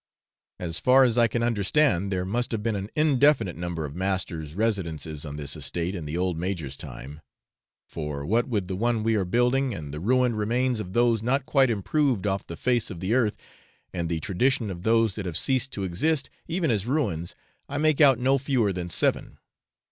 As 0.59 0.79
far 0.79 1.03
as 1.03 1.15
I 1.19 1.27
can 1.27 1.43
understand 1.43 2.11
there 2.11 2.25
must 2.25 2.51
have 2.53 2.63
been 2.63 2.75
an 2.75 2.89
indefinite 2.95 3.55
number 3.55 3.85
of 3.85 3.93
'masters'' 3.93 4.55
residences 4.55 5.27
on 5.27 5.35
this 5.37 5.55
estate 5.55 5.93
in 5.93 6.05
the 6.07 6.17
old 6.17 6.39
Major's 6.39 6.75
time; 6.75 7.21
for 7.87 8.25
what 8.25 8.47
with 8.47 8.67
the 8.67 8.75
one 8.75 9.03
we 9.03 9.13
are 9.13 9.25
building, 9.25 9.75
and 9.75 9.93
the 9.93 9.99
ruined 9.99 10.39
remains 10.39 10.79
of 10.79 10.93
those 10.93 11.21
not 11.21 11.45
quite 11.45 11.69
improved 11.69 12.25
off 12.25 12.47
the 12.47 12.57
face 12.57 12.89
of 12.89 12.99
the 12.99 13.13
earth, 13.13 13.37
and 13.93 14.09
the 14.09 14.19
tradition 14.19 14.71
of 14.71 14.81
those 14.81 15.13
that 15.13 15.27
have 15.27 15.37
ceased 15.37 15.71
to 15.73 15.83
exist, 15.83 16.31
even 16.47 16.71
as 16.71 16.87
ruins, 16.87 17.35
I 17.69 17.77
make 17.77 18.01
out 18.01 18.17
no 18.17 18.39
fewer 18.39 18.73
than 18.73 18.89
seven. 18.89 19.37